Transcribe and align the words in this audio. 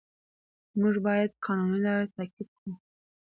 موږ 0.79 0.95
باید 1.05 1.31
قانوني 1.45 1.79
لارې 1.85 2.07
تعقیب 2.15 2.49
کړو 2.57 2.73